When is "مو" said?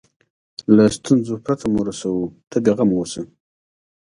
1.71-1.79